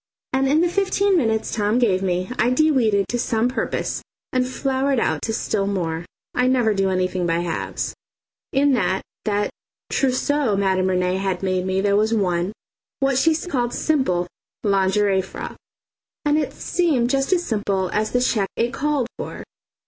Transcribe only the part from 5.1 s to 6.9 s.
to still more. I never do